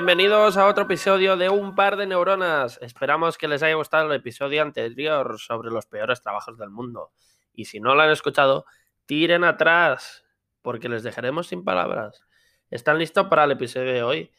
[0.00, 2.78] Bienvenidos a otro episodio de Un par de neuronas.
[2.80, 7.12] Esperamos que les haya gustado el episodio anterior sobre los peores trabajos del mundo.
[7.52, 8.64] Y si no lo han escuchado,
[9.04, 10.24] tiren atrás,
[10.62, 12.24] porque les dejaremos sin palabras.
[12.70, 14.32] ¿Están listos para el episodio de hoy?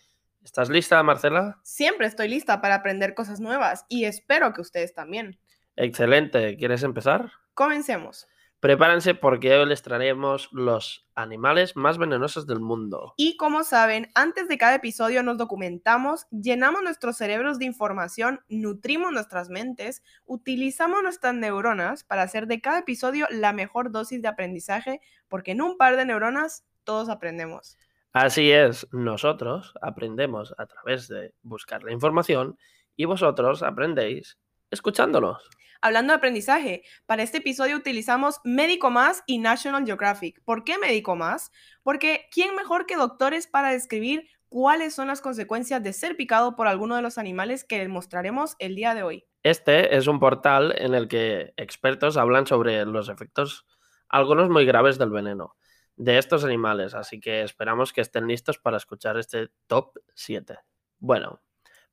[0.43, 1.59] ¿Estás lista, Marcela?
[1.61, 5.37] Siempre estoy lista para aprender cosas nuevas y espero que ustedes también.
[5.75, 6.57] Excelente.
[6.57, 7.33] ¿Quieres empezar?
[7.53, 8.27] Comencemos.
[8.61, 13.15] Prepárense porque hoy les traeremos los animales más venenosos del mundo.
[13.17, 19.11] Y como saben, antes de cada episodio nos documentamos, llenamos nuestros cerebros de información, nutrimos
[19.11, 25.01] nuestras mentes, utilizamos nuestras neuronas para hacer de cada episodio la mejor dosis de aprendizaje,
[25.27, 27.79] porque en un par de neuronas todos aprendemos.
[28.13, 32.59] Así es, nosotros aprendemos a través de buscar la información
[32.95, 34.37] y vosotros aprendéis
[34.69, 35.49] escuchándolos.
[35.83, 40.39] Hablando de aprendizaje, para este episodio utilizamos Médico Más y National Geographic.
[40.45, 41.51] ¿Por qué Médico Más?
[41.81, 46.67] Porque ¿quién mejor que doctores para describir cuáles son las consecuencias de ser picado por
[46.67, 49.25] alguno de los animales que les mostraremos el día de hoy?
[49.41, 53.65] Este es un portal en el que expertos hablan sobre los efectos,
[54.07, 55.55] algunos muy graves del veneno
[55.95, 60.59] de estos animales, así que esperamos que estén listos para escuchar este top 7.
[60.99, 61.41] Bueno,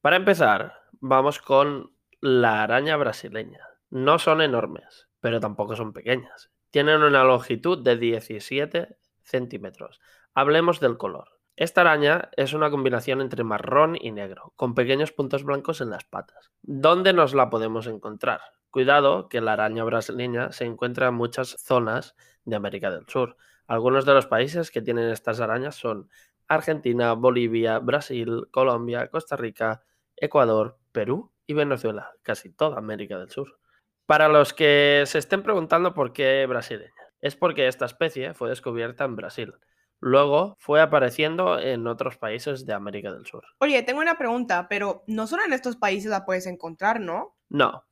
[0.03, 3.68] para empezar, vamos con la araña brasileña.
[3.91, 6.51] No son enormes, pero tampoco son pequeñas.
[6.71, 10.01] Tienen una longitud de 17 centímetros.
[10.35, 11.39] Hablemos del color.
[11.57, 16.05] Esta araña es una combinación entre marrón y negro, con pequeños puntos blancos en las
[16.05, 16.53] patas.
[16.63, 18.41] ¿Dónde nos la podemos encontrar?
[18.71, 22.15] Cuidado que la araña brasileña se encuentra en muchas zonas
[22.45, 23.39] de América del Sur.
[23.67, 26.11] Algunos de los países que tienen estas arañas son
[26.47, 29.83] Argentina, Bolivia, Brasil, Colombia, Costa Rica,
[30.15, 33.59] Ecuador, Perú y Venezuela, casi toda América del Sur.
[34.09, 39.05] Para los que se estén preguntando por qué brasileña, es porque esta especie fue descubierta
[39.05, 39.53] en Brasil.
[40.01, 43.45] Luego fue apareciendo en otros países de América del Sur.
[43.59, 47.37] Oye, tengo una pregunta, pero no solo en estos países la puedes encontrar, ¿no?
[47.51, 47.85] No,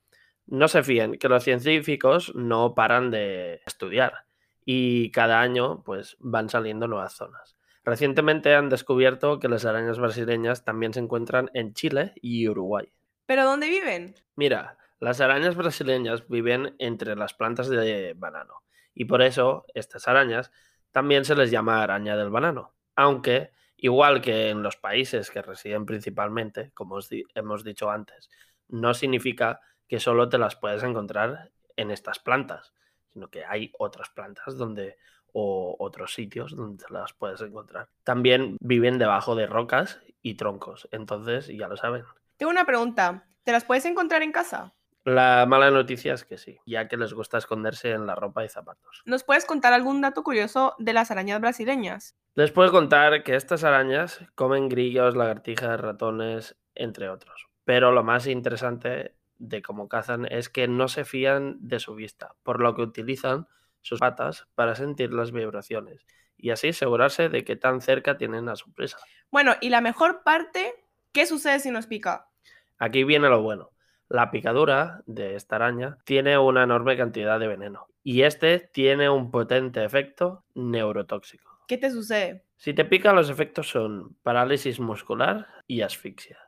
[0.46, 4.24] no se fíen, que los científicos no paran de estudiar
[4.64, 7.58] y cada año pues van saliendo nuevas zonas.
[7.84, 12.90] Recientemente han descubierto que las arañas brasileñas también se encuentran en Chile y Uruguay.
[13.26, 14.14] ¿Pero dónde viven?
[14.34, 18.62] Mira, las arañas brasileñas viven entre las plantas de banano
[18.94, 20.50] y por eso estas arañas
[20.90, 22.74] también se les llama araña del banano.
[22.96, 26.98] Aunque, igual que en los países que residen principalmente, como
[27.34, 28.30] hemos dicho antes,
[28.68, 32.72] no significa que solo te las puedes encontrar en estas plantas,
[33.12, 34.96] sino que hay otras plantas donde
[35.32, 37.90] o otros sitios donde te las puedes encontrar.
[38.02, 42.04] También viven debajo de rocas y troncos, entonces ya lo saben.
[42.38, 44.74] Tengo una pregunta, ¿te las puedes encontrar en casa?
[45.06, 48.48] La mala noticia es que sí, ya que les gusta esconderse en la ropa y
[48.48, 49.02] zapatos.
[49.04, 52.16] ¿Nos puedes contar algún dato curioso de las arañas brasileñas?
[52.34, 57.46] Les puedo contar que estas arañas comen grillos, lagartijas, ratones, entre otros.
[57.62, 62.34] Pero lo más interesante de cómo cazan es que no se fían de su vista,
[62.42, 63.46] por lo que utilizan
[63.82, 66.04] sus patas para sentir las vibraciones
[66.36, 68.98] y así asegurarse de que tan cerca tienen a su presa.
[69.30, 70.74] Bueno, y la mejor parte,
[71.12, 72.28] ¿qué sucede si nos pica?
[72.76, 73.70] Aquí viene lo bueno.
[74.08, 79.32] La picadura de esta araña tiene una enorme cantidad de veneno y este tiene un
[79.32, 81.58] potente efecto neurotóxico.
[81.66, 82.44] ¿Qué te sucede?
[82.56, 86.38] Si te pica los efectos son parálisis muscular y asfixia.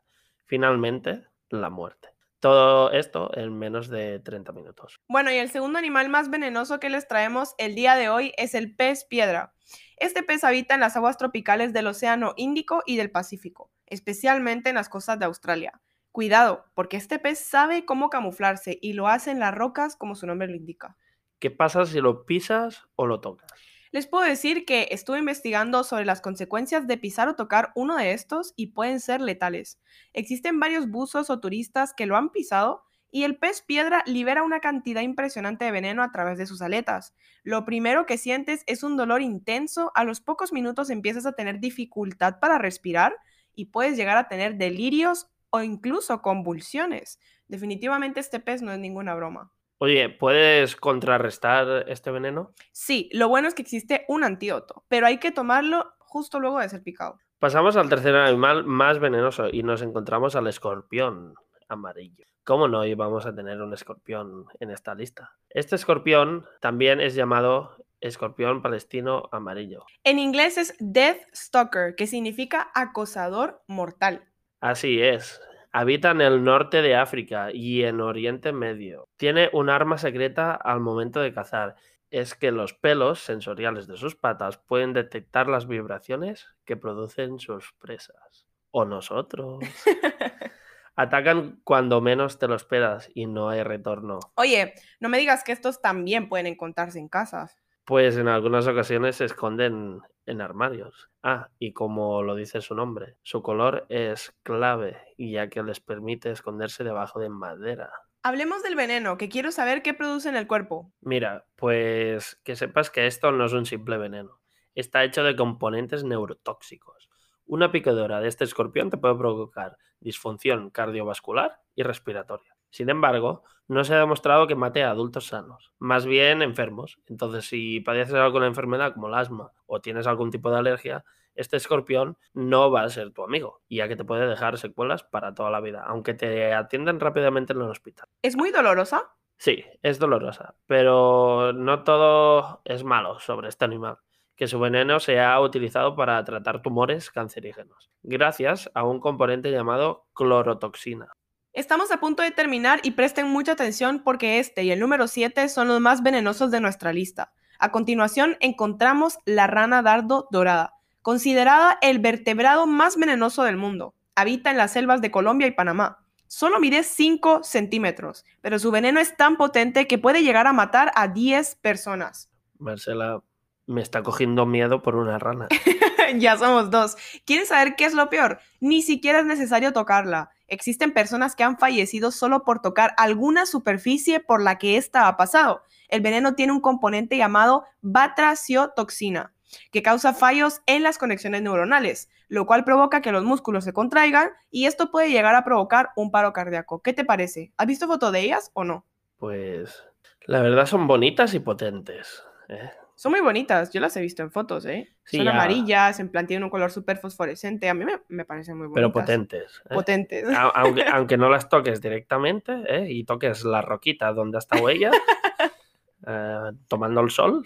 [0.45, 2.11] Finalmente, la muerte.
[2.39, 5.01] Todo esto en menos de 30 minutos.
[5.09, 8.55] Bueno, y el segundo animal más venenoso que les traemos el día de hoy es
[8.55, 9.53] el pez piedra.
[9.97, 14.77] Este pez habita en las aguas tropicales del Océano Índico y del Pacífico, especialmente en
[14.77, 15.81] las costas de Australia.
[16.13, 20.27] Cuidado, porque este pez sabe cómo camuflarse y lo hace en las rocas como su
[20.27, 20.97] nombre lo indica.
[21.39, 23.51] ¿Qué pasa si lo pisas o lo tocas?
[23.91, 28.13] Les puedo decir que estuve investigando sobre las consecuencias de pisar o tocar uno de
[28.13, 29.81] estos y pueden ser letales.
[30.13, 34.61] Existen varios buzos o turistas que lo han pisado y el pez piedra libera una
[34.61, 37.15] cantidad impresionante de veneno a través de sus aletas.
[37.43, 41.59] Lo primero que sientes es un dolor intenso, a los pocos minutos empiezas a tener
[41.59, 43.17] dificultad para respirar
[43.55, 47.19] y puedes llegar a tener delirios o incluso convulsiones.
[47.47, 49.53] Definitivamente este pez no es ninguna broma.
[49.79, 52.53] Oye, ¿puedes contrarrestar este veneno?
[52.73, 56.69] Sí, lo bueno es que existe un antídoto, pero hay que tomarlo justo luego de
[56.69, 57.19] ser picado.
[57.39, 61.35] Pasamos al tercer animal más venenoso y nos encontramos al escorpión
[61.69, 62.25] amarillo.
[62.43, 65.37] ¿Cómo no íbamos a tener un escorpión en esta lista?
[65.51, 69.85] Este escorpión también es llamado escorpión palestino amarillo.
[70.03, 74.25] En inglés es Death Stalker, que significa acosador mortal.
[74.61, 75.41] Así es.
[75.73, 79.09] Habita en el norte de África y en Oriente Medio.
[79.17, 81.77] Tiene un arma secreta al momento de cazar.
[82.11, 87.73] Es que los pelos sensoriales de sus patas pueden detectar las vibraciones que producen sus
[87.79, 88.47] presas.
[88.71, 89.61] o nosotros.
[90.97, 94.19] Atacan cuando menos te lo esperas y no hay retorno.
[94.35, 97.57] Oye, no me digas que estos también pueden encontrarse en casas.
[97.89, 101.09] Pues en algunas ocasiones se esconden en armarios.
[101.23, 106.31] Ah, y como lo dice su nombre, su color es clave, ya que les permite
[106.31, 107.91] esconderse debajo de madera.
[108.23, 110.93] Hablemos del veneno, que quiero saber qué produce en el cuerpo.
[111.01, 114.39] Mira, pues que sepas que esto no es un simple veneno.
[114.75, 117.09] Está hecho de componentes neurotóxicos.
[117.47, 122.48] Una picadura de este escorpión te puede provocar disfunción cardiovascular y respiratoria.
[122.71, 126.99] Sin embargo, no se ha demostrado que mate a adultos sanos, más bien enfermos.
[127.07, 131.05] Entonces, si padeces alguna enfermedad como el asma o tienes algún tipo de alergia,
[131.35, 135.35] este escorpión no va a ser tu amigo, ya que te puede dejar secuelas para
[135.35, 138.09] toda la vida, aunque te atiendan rápidamente en el hospital.
[138.23, 139.15] ¿Es muy dolorosa?
[139.37, 143.99] Sí, es dolorosa, pero no todo es malo sobre este animal
[144.35, 150.07] que su veneno se ha utilizado para tratar tumores cancerígenos, gracias a un componente llamado
[150.15, 151.13] clorotoxina.
[151.59, 155.49] Estamos a punto de terminar y presten mucha atención porque este y el número 7
[155.49, 157.33] son los más venenosos de nuestra lista.
[157.59, 163.97] A continuación encontramos la rana dardo dorada, considerada el vertebrado más venenoso del mundo.
[164.15, 165.99] Habita en las selvas de Colombia y Panamá.
[166.29, 170.93] Solo mide 5 centímetros, pero su veneno es tan potente que puede llegar a matar
[170.95, 172.31] a 10 personas.
[172.61, 173.25] Marcela,
[173.67, 175.49] me está cogiendo miedo por una rana.
[176.19, 176.97] ya somos dos.
[177.27, 178.39] ¿Quieres saber qué es lo peor?
[178.61, 180.31] Ni siquiera es necesario tocarla.
[180.49, 185.17] Existen personas que han fallecido solo por tocar alguna superficie por la que ésta ha
[185.17, 185.63] pasado.
[185.89, 189.33] El veneno tiene un componente llamado batraciotoxina,
[189.71, 194.31] que causa fallos en las conexiones neuronales, lo cual provoca que los músculos se contraigan
[194.51, 196.81] y esto puede llegar a provocar un paro cardíaco.
[196.81, 197.53] ¿Qué te parece?
[197.57, 198.87] ¿Has visto foto de ellas o no?
[199.19, 199.85] Pues
[200.27, 202.23] la verdad son bonitas y potentes.
[202.49, 202.71] ¿eh?
[202.99, 204.93] Son muy bonitas, yo las he visto en fotos, ¿eh?
[205.05, 208.75] Son amarillas, en plan tienen un color súper fosforescente, a mí me, parecen muy bonitas.
[208.75, 209.63] Pero potentes.
[209.71, 209.75] ¿eh?
[209.75, 210.27] Potentes.
[210.55, 212.89] Aunque, aunque, no las toques directamente ¿eh?
[212.91, 214.91] y toques la roquita donde está ella,
[216.09, 217.45] eh, tomando el sol.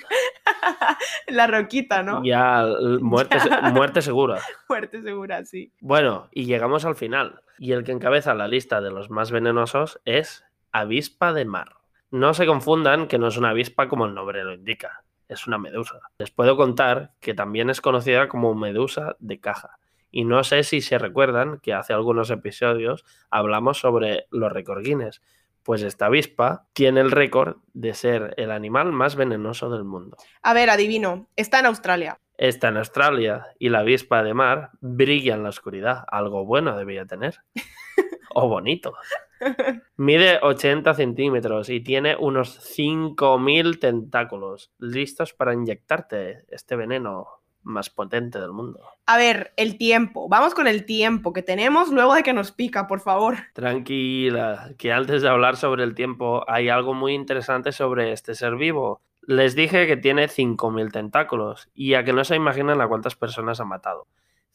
[1.27, 2.25] la roquita, ¿no?
[2.25, 2.65] Ya,
[3.03, 3.37] muerte,
[3.75, 4.41] muerte segura.
[4.71, 5.71] muerte segura, sí.
[5.83, 7.43] Bueno, y llegamos al final.
[7.59, 11.75] Y el que encabeza la lista de los más venenosos es avispa de mar.
[12.11, 15.59] No se confundan que no es una avispa como el nombre lo indica es una
[15.59, 16.01] medusa.
[16.19, 19.79] Les puedo contar que también es conocida como medusa de caja.
[20.11, 25.23] Y no sé si se recuerdan que hace algunos episodios hablamos sobre los récord Guinness.
[25.63, 30.17] Pues esta avispa tiene el récord de ser el animal más venenoso del mundo.
[30.43, 32.19] A ver, adivino, está en Australia.
[32.37, 36.05] Está en Australia y la avispa de mar brilla en la oscuridad.
[36.09, 37.37] Algo bueno debía tener.
[38.35, 38.95] o bonito.
[39.97, 47.29] Mide 80 centímetros y tiene unos 5.000 tentáculos listos para inyectarte este veneno
[47.63, 48.81] más potente del mundo.
[49.07, 50.29] A ver, el tiempo.
[50.29, 53.37] Vamos con el tiempo que tenemos luego de que nos pica, por favor.
[53.53, 58.57] Tranquila, que antes de hablar sobre el tiempo hay algo muy interesante sobre este ser
[58.57, 59.01] vivo.
[59.23, 63.61] Les dije que tiene 5.000 tentáculos y a que no se imaginan a cuántas personas
[63.61, 64.09] ha matado.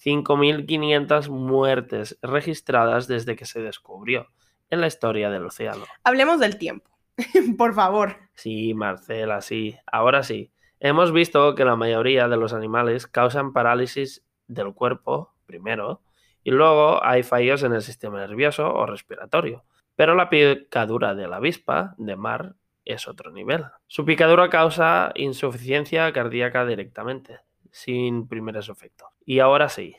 [0.03, 4.27] 5.500 muertes registradas desde que se descubrió
[4.69, 5.85] en la historia del océano.
[6.03, 6.89] Hablemos del tiempo,
[7.57, 8.17] por favor.
[8.33, 9.77] Sí, Marcela, sí.
[9.85, 10.51] Ahora sí.
[10.79, 16.01] Hemos visto que la mayoría de los animales causan parálisis del cuerpo, primero,
[16.43, 19.65] y luego hay fallos en el sistema nervioso o respiratorio.
[19.95, 22.55] Pero la picadura de la avispa de mar
[22.85, 23.65] es otro nivel.
[23.87, 27.39] Su picadura causa insuficiencia cardíaca directamente,
[27.71, 29.09] sin primeros efectos.
[29.25, 29.97] Y ahora sí,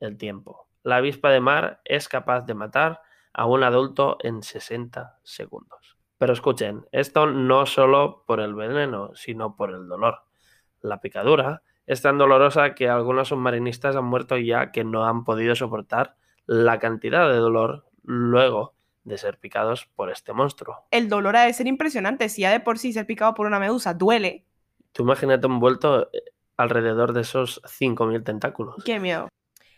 [0.00, 0.68] el tiempo.
[0.82, 3.00] La avispa de mar es capaz de matar
[3.36, 5.98] a un adulto en 60 segundos.
[6.16, 10.20] Pero escuchen, esto no solo por el veneno, sino por el dolor.
[10.80, 15.54] La picadura es tan dolorosa que algunos submarinistas han muerto ya que no han podido
[15.54, 16.16] soportar
[16.46, 18.74] la cantidad de dolor luego
[19.04, 20.86] de ser picados por este monstruo.
[20.90, 22.30] El dolor ha de ser impresionante.
[22.30, 24.46] Si ya de por sí ser picado por una medusa duele.
[24.92, 26.22] Tú imagínate envuelto eh,
[26.56, 28.82] alrededor de esos 5.000 tentáculos.
[28.82, 29.28] Qué miedo.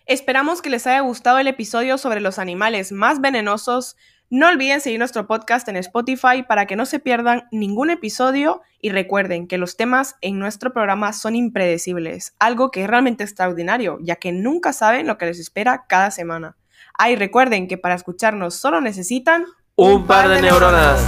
[0.09, 3.95] Esperamos que les haya gustado el episodio sobre los animales más venenosos.
[4.31, 8.89] No olviden seguir nuestro podcast en Spotify para que no se pierdan ningún episodio y
[8.89, 14.17] recuerden que los temas en nuestro programa son impredecibles, algo que es realmente extraordinario, ya
[14.17, 16.57] que nunca saben lo que les espera cada semana.
[16.99, 19.45] Ah, recuerden que para escucharnos solo necesitan
[19.77, 21.05] un, par, de, neuronas.